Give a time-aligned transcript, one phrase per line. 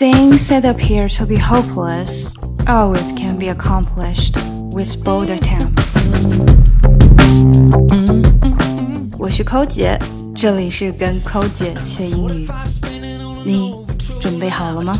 [0.00, 2.34] Things that appear to be hopeless
[2.66, 4.34] always can be accomplished
[4.72, 5.82] with bold attempt.
[9.18, 9.98] 我是抠姐，
[10.34, 12.48] 这里是跟抠姐学英语。
[13.44, 13.74] 你
[14.18, 14.94] 准备好了吗？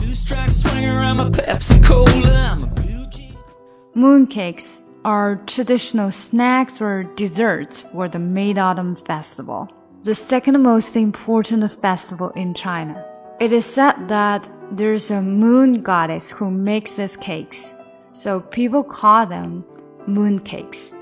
[3.94, 9.68] Mooncakes are traditional snacks or desserts for the Mid-Autumn Festival,
[10.04, 12.96] the second most important festival in China.
[13.38, 17.74] It is said that there's a moon goddess who makes these cakes,
[18.12, 19.64] so people call them
[20.08, 20.96] mooncakes.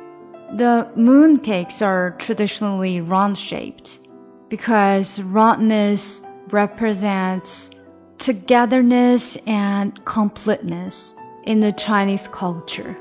[0.56, 4.00] The mooncakes are traditionally round shaped
[4.48, 7.70] because roundness represents
[8.18, 12.94] togetherness and completeness in the Chinese culture.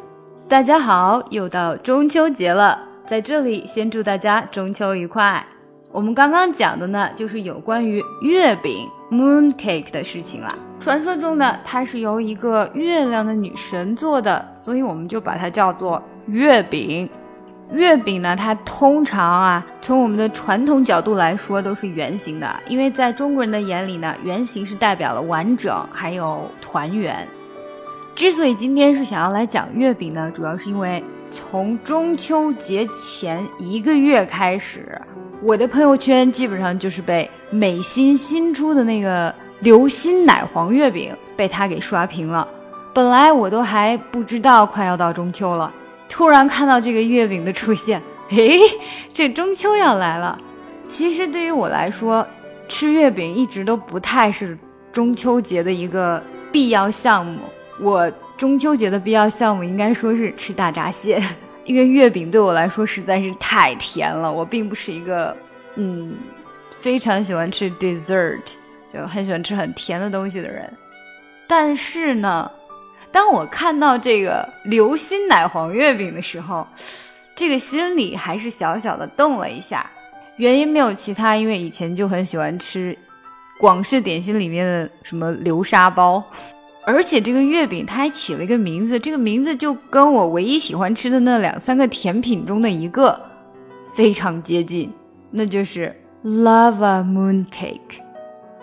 [0.49, 5.45] 大家好，又到中秋节了，在这里先祝大家中秋愉快。
[5.91, 10.54] 我们刚刚讲的呢，就是有关于月饼 moon cake 的事情了。
[10.80, 17.08] 传说中呢，它是由一个月亮的女神做的，所以我们就把它叫做月饼。
[17.72, 27.28] 月饼呢，它通常啊，从我们的传统角度来说都是圆形的，因为在中国人的眼里呢，圆形是代表了完整，还有团圆。
[28.14, 34.98] 之所以今天是想要来讲月饼呢，主要是因为从中秋节前一个月开始。
[35.40, 42.46] 我的朋友圈基本上就是被美心新出的那个流心奶黄月饼被他给刷屏了。
[42.92, 45.72] 本来我都还不知道快要到中秋了，
[46.08, 48.58] 突然看到这个月饼的出现， 诶，
[49.14, 50.36] 这中秋要来了。
[50.88, 52.26] 其实对于我来说，
[52.66, 54.58] 吃月饼一直都不太是
[54.90, 57.38] 中秋节的一个必要项目。
[57.80, 61.22] 我中秋节的必要项目应该说是吃大闸蟹。
[61.68, 65.36] 因为月饼对我来说实在是太甜了，我并不是一个
[65.74, 66.16] 嗯
[66.80, 68.40] 非常喜欢吃 dessert，
[68.90, 70.72] 就很喜欢吃很甜的东西的人。
[71.46, 72.50] 但是呢，
[73.12, 76.66] 当我看到这个流心奶黄月饼的时候，
[77.36, 79.88] 这个心里还是小小的动了一下。
[80.36, 82.96] 原因没有其他，因为以前就很喜欢吃
[83.60, 86.24] 广式点心里面的什么流沙包。
[86.88, 93.20] 而且这个月饼它还起了一个名字，这个名字就跟我唯一喜欢吃的那两三个甜品中的一个
[93.94, 94.90] 非常接近，
[95.30, 95.94] 那就是
[96.24, 98.00] lava moon cake。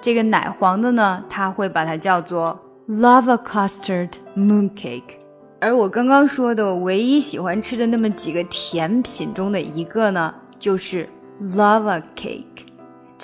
[0.01, 2.59] 这个奶黄的呢，它会把它叫做
[2.89, 5.19] lava custard moon cake。
[5.59, 11.07] 而我刚刚说的唯一喜欢吃的那么几个甜品中的一个呢，就是
[11.39, 12.64] lava cake。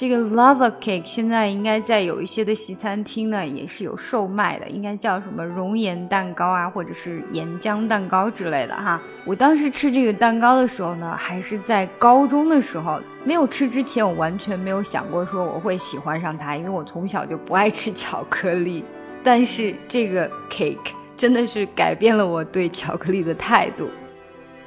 [0.02, 9.00] 这个 lava cake 现在应该在有一些的西餐厅呢，也是有售卖的，应该叫什么熔岩蛋糕啊，或者是岩浆蛋糕之类的哈。
[9.26, 18.84] 我当时吃这个蛋糕的时候呢，还是在高中的时候，没有吃之前，我完全没有想过说我会喜欢上它，因为我从小就不爱吃巧克力。
[19.22, 20.78] 但是这个 cake
[21.16, 23.88] 真的是改变了我对巧克力的态度。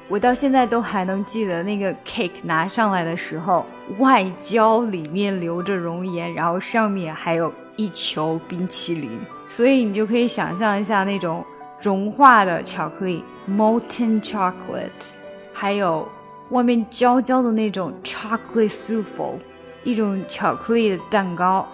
[0.08, 3.64] 我到现在都还能记得那个 cake 拿上来的时候，
[3.98, 11.42] 外焦里面流着熔岩，然后上面还有一球冰淇淋，所以你就可以想象一下那种
[11.80, 15.12] 融化的巧克力 （molten chocolate），
[15.54, 16.06] 还有
[16.50, 19.38] 外面焦焦的那种 chocolate souffle，
[19.84, 21.66] 一种巧克力的蛋糕，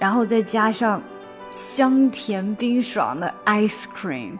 [0.00, 1.00] 然后再加上
[1.52, 4.32] 香甜冰爽的 ice cream。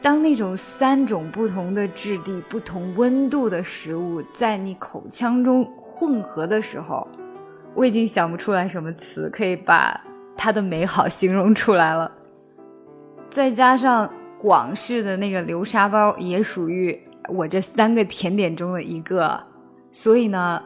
[0.00, 7.06] 当那种三种不同的质地、不同温度的食物在你口腔中混合的时候，
[7.74, 10.00] 我已经想不出来什么词可以把
[10.36, 12.10] 它的美好形容出来了。
[13.28, 14.08] 再加上
[14.38, 16.98] 广式的那个流沙包，也属于
[17.28, 19.42] 我这三个甜点中的一个，
[19.90, 20.62] 所以呢，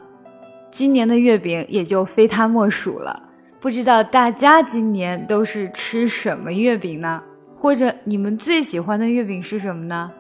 [0.71, 3.31] 今年的月饼也就非它莫属了。
[3.59, 7.23] 不知道大家今年都是吃什么月饼呢？
[7.63, 10.11] 或者你们最喜欢的月饼是什么呢？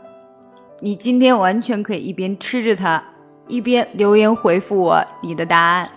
[0.78, 3.02] 你今天完全可以一边吃着它，
[3.48, 5.88] 一边留言回复我你的答案。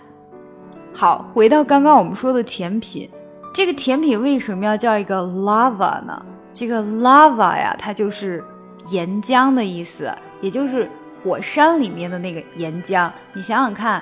[0.92, 3.08] 好，回到刚刚我们说的甜品，
[3.54, 6.26] 这个甜品为什么要叫一个 lava 呢？
[6.52, 8.44] 这个 lava 呀，它就是
[8.90, 10.90] 岩浆的意思，也就是
[11.22, 13.08] 火山里面的那个岩浆。
[13.34, 14.02] 你想想看，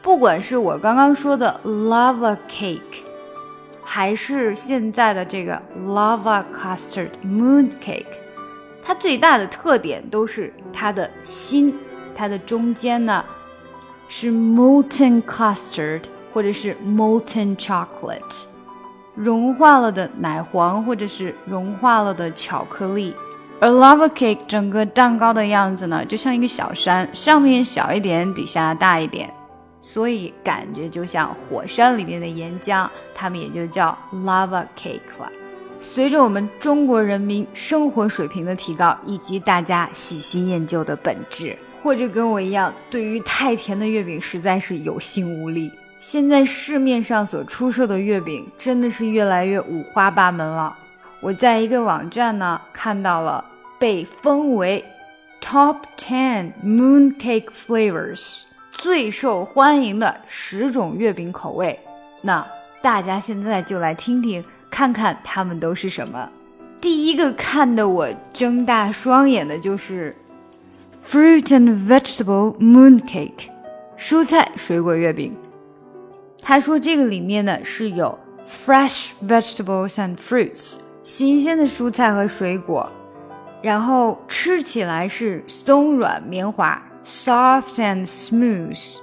[0.00, 3.04] 不管是我刚刚说的 lava cake。
[3.88, 8.04] 还是现在的这个 lava custard moon cake，
[8.82, 11.72] 它最大的特点都是它的心，
[12.14, 13.24] 它的中间呢
[14.08, 16.02] 是 molten custard
[16.32, 18.44] 或者是 molten chocolate，
[19.14, 23.14] 融化了的奶黄或者是融化了的巧克力。
[23.60, 29.32] 而 lava cake 整个蛋糕的样子呢，就像一个小山，上面小一点，底下大一点。
[29.88, 35.30] 所以感觉就像火山里面的岩浆，它们也就叫 lava cake 了。
[35.78, 45.70] 随着我们中国人民生活水平的提高，以及大家喜新厌旧的本质，或者跟我一样，对于太甜的月饼实在是有心无力。
[46.00, 50.76] 现在市面上所出售的月饼真的是越来越五花八门了。
[51.20, 53.44] 我在一个网站呢看到了
[53.78, 54.84] 被封为
[55.40, 58.42] Top Ten Mooncake Flavors
[58.76, 61.78] 最受欢迎的十种月饼口味。
[62.20, 62.46] 那
[62.82, 66.28] 大家现在就来听听，看看它们都是什么。
[66.78, 70.14] 第一个看得我睁大双眼的就是
[71.04, 73.48] Fruit and Vegetable Mooncake
[73.98, 75.34] 蔬菜水果月饼。
[76.42, 82.92] 他说这个里面呢是有 fresh vegetables and fruits 新鲜的蔬菜和水果，
[83.62, 88.98] 然后吃起来是松软绵滑 soft and smooth，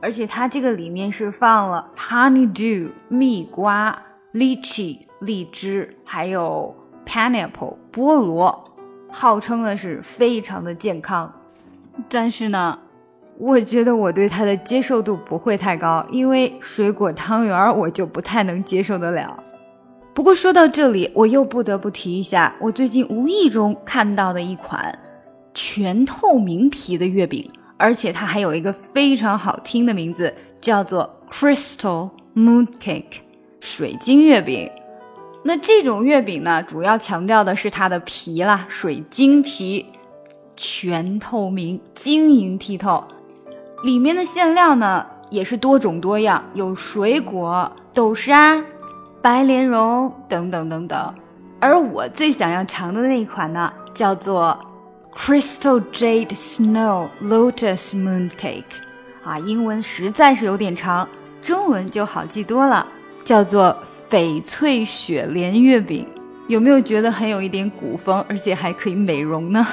[0.00, 4.00] 而且它这个里面是放了 honeydew 蜜瓜、
[4.32, 6.72] lychee 荔枝，还有
[7.04, 8.64] pineapple 菠萝，
[9.10, 11.32] 号称的是非常的健康，
[12.08, 12.78] 但是呢。
[13.36, 19.36] 我觉得我对它的接受度不会太高，因为水果汤圆我就不太能接受得了。
[20.14, 24.96] 不过说到这里，我又不得不提一下我最近无意中看到的一款
[25.54, 27.48] 全透明皮的月饼，
[27.78, 33.20] 而且它还有一个非常好听的名字，叫做 Crystal Mooncake
[33.60, 34.68] 水晶月饼。
[35.44, 39.86] 那这种月饼呢，主要强调的是它的皮啦，水晶皮，
[40.56, 43.04] 全透明，晶莹剔透。
[43.84, 48.64] 里面的馅料呢也是多种多样，有水果、豆沙、
[49.20, 51.14] 白莲蓉等等等等。
[51.60, 54.58] 而我最想要尝的那一款呢，叫做
[55.16, 58.64] Crystal Jade Snow Lotus Mooncake，
[59.22, 61.08] 啊，英文实在是有点长，
[61.40, 62.84] 中文就好记多了，
[63.22, 63.76] 叫做
[64.10, 66.06] 翡翠雪莲月饼。
[66.48, 69.64] 有没有觉得很有一点古风，而且还可以美容呢？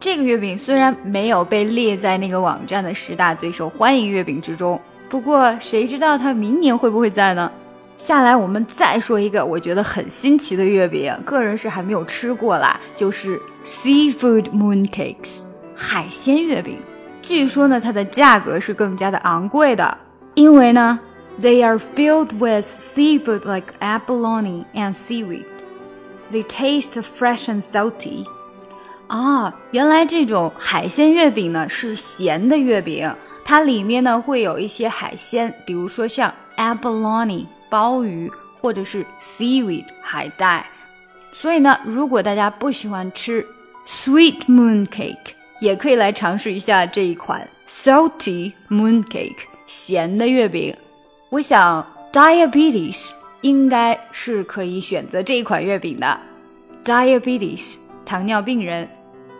[0.00, 7.52] 这个月饼虽然没有被列在那个网站的十大最受欢迎月饼之中，不过谁知道它明年会不会在呢？
[7.96, 15.44] 下来我们再说一个我觉得很新奇的月饼，个人是还没有吃过啦，就是 Seafood Mooncakes
[15.74, 16.78] 海鲜月饼。
[17.22, 19.96] 据说呢，它的价格是更加的昂贵的，
[20.34, 21.00] 因为呢
[21.40, 25.46] ，they are filled with seafood like abalone and seaweed.
[26.30, 28.26] They taste fresh and salty.
[29.08, 33.12] 啊，原来这种海鲜月饼呢是咸的月饼，
[33.44, 38.30] 它里面呢会有一些海鲜，比如说像 abalone 鲍鱼，
[38.60, 40.66] 或者是 seaweed 海带。
[41.32, 43.46] 所以呢，如果大家不喜欢吃
[43.86, 45.16] sweet mooncake，
[45.60, 49.36] 也可以来尝试一下这一款 salty mooncake
[49.66, 50.74] 咸的月饼。
[51.30, 56.18] 我想 diabetes 应该是可以选择这一款月饼的
[56.84, 57.78] ，diabetes。
[58.06, 58.88] 糖尿病人，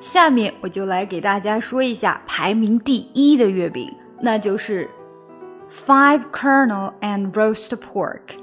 [0.00, 4.90] 下面我就来给大家说一下排名第一的月饼，那就是
[5.68, 8.36] Five Kernel and Roast Pork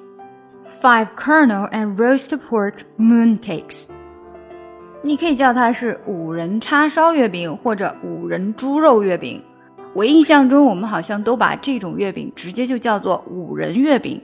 [0.81, 3.87] Five Kernel and Roast Pork Mooncakes。
[5.01, 9.41] 你可以叫它是五仁叉烧月饼或者五仁猪肉月饼。
[9.93, 14.21] 我印象中，我们好像都把这种月饼直接就叫做五仁月饼。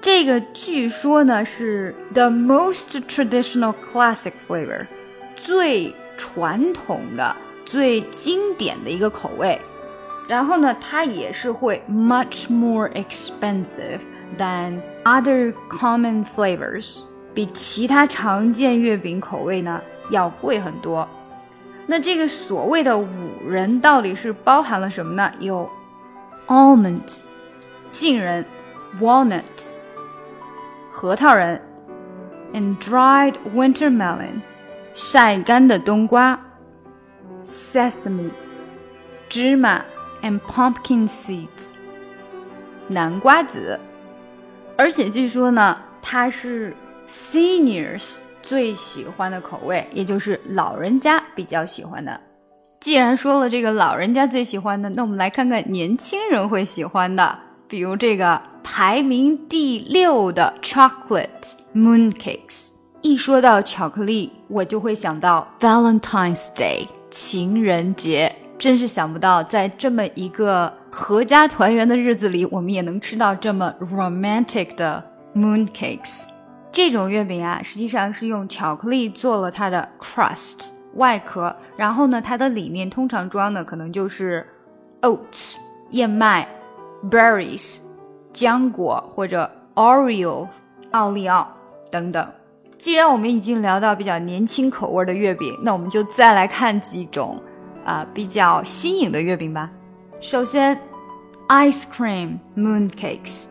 [0.00, 4.86] 这个据说呢是 the most traditional classic flavor。
[5.34, 9.60] 最传统的、最经典的一个口味，
[10.28, 14.02] 然后呢，它也是会 much more expensive
[14.36, 17.00] than other common flavors，
[17.34, 19.80] 比其他常见月饼口味呢
[20.10, 21.08] 要贵很多。
[21.86, 23.06] 那这个所谓的五
[23.48, 25.32] 仁到底是包含了什么呢？
[25.40, 25.66] 有
[26.46, 27.22] almonds
[27.90, 28.44] 杏仁
[29.00, 29.76] ，walnuts
[30.90, 31.58] 核桃仁
[32.52, 34.42] ，and dried winter melon。
[34.92, 36.38] 晒干的冬瓜
[37.44, 38.30] ，sesame，
[39.28, 39.82] 芝麻
[40.22, 41.72] ，and pumpkin seeds，
[42.88, 43.78] 南瓜籽。
[44.76, 46.74] 而且据说呢，它是
[47.06, 52.20] seniors 最喜欢的口味，也就是老人家比较喜欢的。
[52.80, 62.70] 既然说了这个老人家最喜欢的，那我们来看看年轻人会喜欢的，比如这个排名第六的 chocolate mooncakes。
[63.02, 68.34] 一说到巧克力，我就会想到 Valentine's Day 情人节。
[68.58, 75.02] 真是想不到，在这么一个合家团圆的日子里，我们也能吃到这么 romantic 的
[75.34, 76.24] mooncakes。
[76.72, 84.44] 这种月饼啊，实际上是用巧克力做了它的 crust 外壳，然后呢，它的里面通常装的可能就是
[85.02, 85.56] oats
[85.90, 86.48] 燕麦
[87.08, 87.78] ，berries
[88.34, 90.48] 浆果或者 Oreo
[90.90, 91.48] 奥利奥
[91.92, 92.26] 等等。
[92.76, 97.40] 既然我们已经聊到比较年轻口味的月饼，那我们就再来看几种
[97.88, 99.70] 啊、比较新颖的月饼吧。
[100.20, 100.78] 首先
[101.48, 103.46] ，ice cream mooncakes，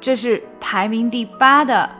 [0.00, 1.90] 这是排名第八的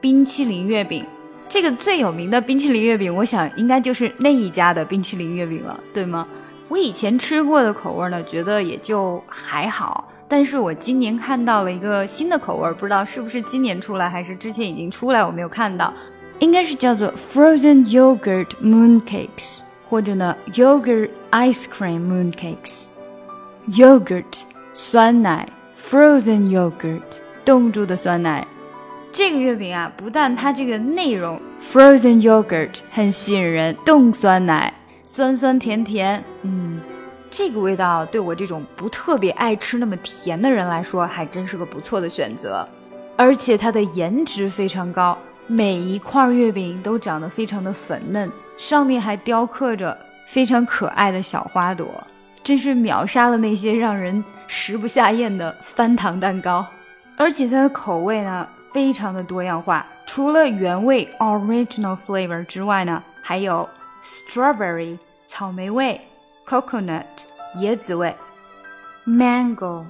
[0.00, 1.06] 冰淇淋月饼。
[1.48, 6.26] 这个最有名的冰淇淋月饼，我想应该就是那一家的冰淇淋月饼了，对吗？
[6.68, 10.08] 我以前吃过的口味呢，觉得也就还好。
[10.26, 15.94] 但是我今年看到了一个新的口味，不知道是不是今年出来，还是之前已经出来，我没有看到。
[16.40, 22.86] 应该是叫做 frozen yogurt mooncakes，或者呢 yogurt ice cream mooncakes。
[23.70, 27.00] yogurt 酸奶，frozen yogurt
[27.44, 28.46] 冻住的酸奶。
[29.10, 36.78] 这个月饼啊，不但它这个内容 frozen yogurt 很吸引人，冻酸奶，酸酸甜甜，嗯，
[37.30, 42.68] 这个味道对我这种不特别爱吃那么甜的人来说，还真是个不错的选择。
[43.16, 45.16] 而且它的颜值非常高，
[45.46, 52.04] 每一块月饼都长得非常的粉嫩，上面还雕刻着非常可爱的小花朵，
[52.42, 56.66] 真是秒杀了那些让人食不下咽的翻糖蛋糕。
[57.16, 58.48] 而且它的口味呢？
[58.72, 63.66] 非常的多样化，除了原味 original flavor 之外呢，还有
[64.04, 65.98] strawberry 草莓味、
[66.44, 67.06] coconut
[67.56, 68.14] 椰子味、
[69.06, 69.82] mango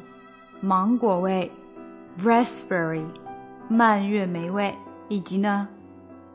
[0.60, 1.50] 芒果味、
[2.22, 3.04] raspberry
[3.66, 4.72] 蔓越莓味，
[5.08, 5.68] 以及呢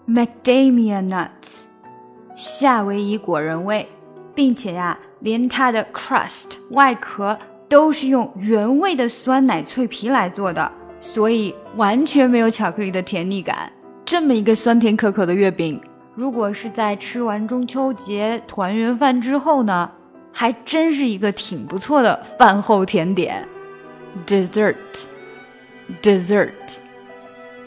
[0.07, 1.65] macadamia nuts
[2.35, 3.87] 夏威夷果仁味，
[4.33, 7.37] 并且呀，连它的 crust 外壳
[7.67, 10.71] 都是用原味的酸奶脆皮来做的。
[11.03, 13.71] 所以完全没有巧克力的甜腻感。
[14.05, 15.81] 这么一个酸甜可口的月饼，
[16.13, 19.89] 如果是在吃完中秋节团圆饭之后呢，
[20.31, 23.47] 还真是一个挺不错的饭后甜点。
[24.27, 26.51] Dessert，dessert，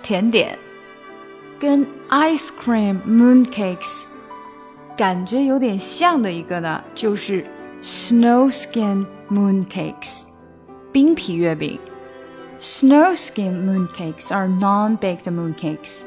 [0.00, 0.56] 甜点，
[1.58, 4.06] 跟 ice cream mooncakes
[4.96, 7.44] 感觉有点像的一个呢，就是
[7.82, 10.24] snow skin mooncakes
[10.92, 11.78] 冰皮月饼。
[12.60, 16.04] Snowskin mooncakes are non-baked mooncakes。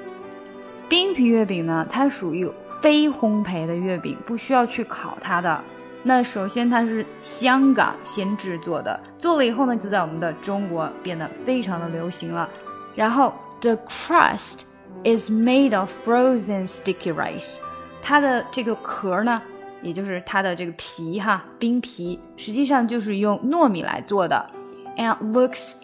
[0.89, 2.49] 冰皮月饼呢，它属于
[2.81, 5.61] 非烘焙的月饼，不需要去烤它的。
[6.01, 12.49] 那首先它是香港先制作的，做了以后呢，就在我们的中国变得非常的流行了。
[12.95, 14.61] 然后 the crust
[15.04, 17.58] is made of frozen sticky rice。
[18.00, 19.40] 它的这个壳呢，
[19.82, 24.50] 也就是它的这个皮哈，冰皮实际上就是用糯米来做的，
[24.96, 25.82] and looks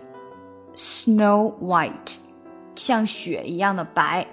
[0.74, 2.18] Snow white，
[2.76, 4.24] 像雪一样的白。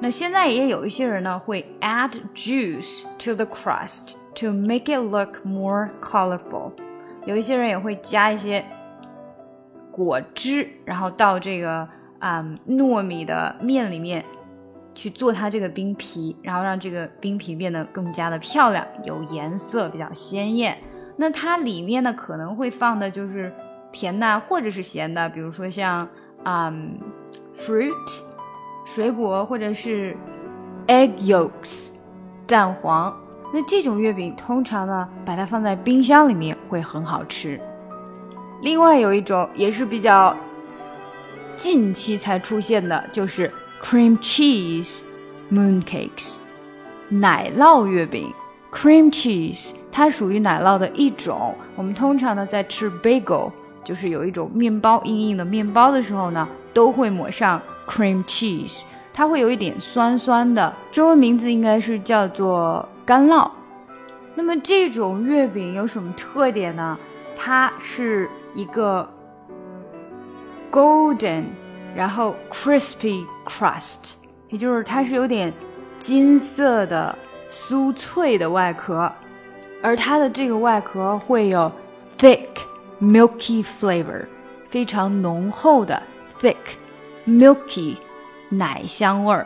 [0.00, 6.72] 那现在也有一些人呢，会 add juice to the crust to make it look more colorful。
[7.26, 8.64] 有一些人也会加一些
[9.92, 11.88] 果汁，然后到这个
[12.23, 14.23] 啊糯米的面里面
[14.95, 20.77] 去做它这个冰皮，然后让这个冰皮变得更加的漂亮，有颜色，比较鲜艳。
[21.17, 23.53] 那它里面呢，可能会放的就是。
[23.95, 26.09] 甜的或者是咸的，比如说像
[26.45, 26.97] 嗯
[27.53, 27.93] fruit
[28.83, 30.17] 水果，或者是
[30.87, 31.91] egg yolks
[32.47, 33.15] 蛋黄。
[33.53, 37.61] 那这种月饼通常呢，把它放在冰箱里面会很好吃。
[38.63, 40.35] 另外有一种也是比较
[41.55, 45.03] 近期才出现的，就是 cream cheese
[45.51, 46.37] mooncakes
[47.09, 48.31] 奶酪月饼。
[48.71, 53.51] cream cheese 它属于奶酪的一种，我们通常呢在吃 bagel。
[53.83, 60.73] 就是有一种面包硬硬的面包的时候呢，都会抹上 cream cheese，它会有一点酸酸的。
[60.89, 63.51] 中文名字应该是叫做干酪。
[64.35, 66.97] 那么这种月饼有什么特点呢？
[67.35, 69.12] 它是一个
[70.73, 71.43] golden，
[71.95, 74.15] 然后 crispy crust，
[74.49, 75.53] 也就是它是有点
[75.99, 77.15] 金色的
[77.49, 79.09] 酥脆的外壳，
[79.83, 81.71] 而它的这个外壳会有
[82.17, 82.47] thick。
[83.01, 84.25] Milky flavor，
[84.69, 86.01] 非常浓厚的
[86.39, 86.55] thick
[87.27, 87.97] milky
[88.47, 89.45] 奶香味儿。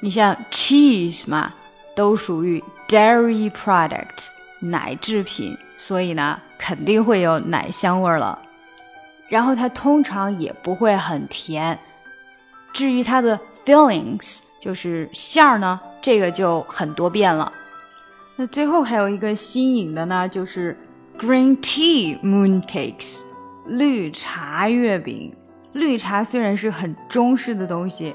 [0.00, 1.54] 你像 cheese 嘛，
[1.94, 4.26] 都属于 dairy product
[4.58, 8.36] 奶制品，所以呢，肯定会有奶香味儿了。
[9.28, 11.78] 然后它通常也不会很甜。
[12.72, 17.52] 至于它的 fillings，就是馅儿呢，这个就很多变了。
[18.36, 20.76] 那最后还有一个新颖的呢，就是。
[21.18, 23.22] Green tea mooncakes，
[23.66, 25.34] 绿茶月饼。
[25.72, 28.14] 绿茶虽然是很中式的东西，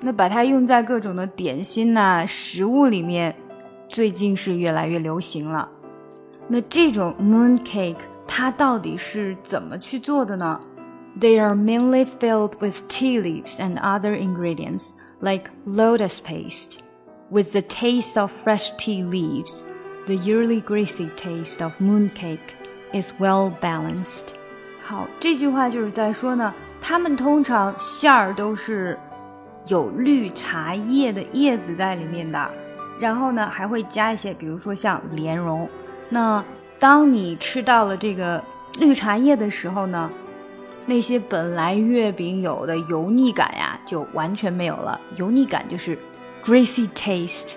[0.00, 3.36] 那把它用在各种的点心呐、食物里面，
[3.86, 5.68] 最近是越来越流行了。
[6.48, 7.94] 那这种 mooncake
[8.27, 10.59] 它到底是怎么去做的呢？
[11.19, 16.79] They are mainly filled with tea leaves and other ingredients, like lotus paste.
[17.29, 19.63] With the taste of fresh tea leaves,
[20.05, 22.39] the yearly greasy taste of mooncake
[22.93, 24.33] is well balanced.
[24.81, 28.97] 好，这句话就是在说呢，它们通常馅儿都是
[29.67, 32.49] 有绿茶叶的叶子在里面的，
[32.99, 35.69] 然后呢还会加一些，比如说像莲蓉。
[36.09, 36.43] 那
[36.84, 38.44] 当你吃到了这个
[38.78, 40.10] 绿茶叶的时候呢，
[40.84, 45.00] 那些本来月饼有的油腻感呀，就完全没有了。
[45.16, 45.98] 油腻感就是
[46.44, 47.54] greasy taste，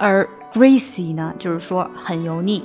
[0.00, 2.64] 而 greasy 呢，就是说很油腻。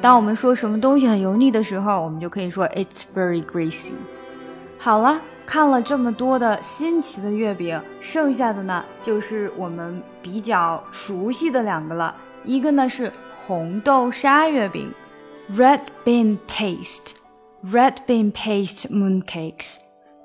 [0.00, 3.96] 当我们说什么东西很油腻的时候，我们就可以说 it's very greasy。
[4.78, 12.14] 好了，看了这么多的新奇的月饼，剩下的呢就是我们比较熟悉的两个了。
[12.44, 14.92] 一个呢是红豆沙月饼
[15.52, 19.76] ，red bean paste，red bean paste mooncakes。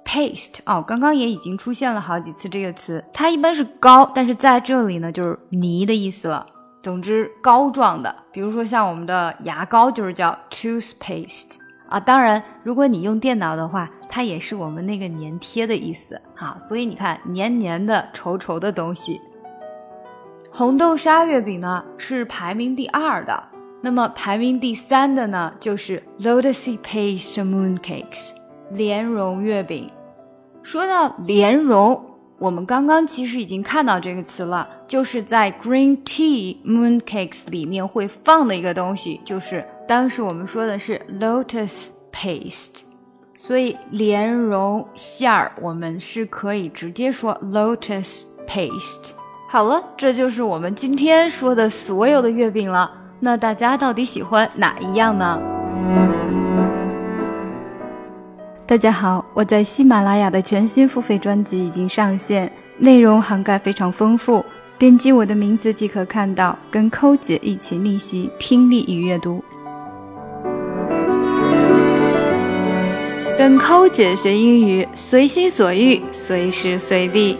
[0.03, 6.45] paste 哦，刚刚也已经出现了好几次这个词，它一般是膏，但是在这里呢就是泥的意思了。
[6.81, 11.57] 总之膏状的，比如说像我们的牙膏就是叫 toothpaste
[11.87, 11.99] 啊。
[11.99, 16.57] 当然，如果你用电脑的话，它也是我们那个粘贴的意思啊。
[16.57, 19.21] 所以你看，黏黏的、稠稠的东西。
[20.51, 23.41] 红豆沙月饼呢是排名第二的，
[23.81, 28.31] 那么排名第三的呢就是 lotus paste mooncakes
[28.71, 29.89] 莲蓉月饼。
[30.63, 32.03] 说到莲蓉，
[32.39, 42.81] 我们刚刚其实已经看到这个词了，就是在 green tea mooncakes 里面会放的一个东西，就是当时我们说的是 lotus paste，
[43.35, 49.11] 所以莲蓉馅儿我们是可以直接说 lotus paste。
[49.51, 52.91] 好了，这就是我们今天说的所有的月饼了。
[53.19, 55.41] 那大家到底喜欢哪一样呢？
[58.67, 64.45] 大家好，我在喜马拉雅的全新付费专辑已经上线，内容涵盖非常丰富。
[64.77, 69.43] 点击我的名字即可看到，跟扣姐一起逆袭听力与阅读，
[73.35, 77.39] 跟扣姐学英语，随心所欲，随时随地。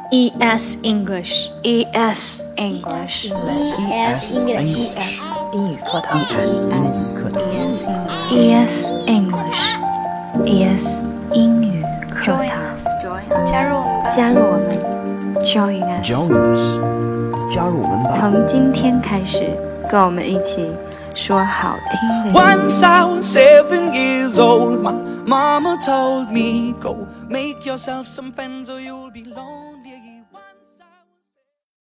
[0.12, 3.32] E S English E S English E
[3.92, 5.20] S English
[5.52, 7.42] 英语课堂，E S 英语课堂，
[8.30, 9.62] E S English
[10.44, 12.46] E S 英语课堂，
[13.46, 13.82] 加入
[14.14, 14.78] 加入我们，
[15.44, 16.78] Join us，Join us，
[17.52, 18.18] 加入我们吧。
[18.20, 19.50] 从今天开始，
[19.90, 20.70] 跟我们一起
[21.16, 22.38] 说好听的。
[22.38, 24.94] Once I was seven years old, my
[25.26, 29.59] mama told me, Go make yourself some friends or you'll be lonely.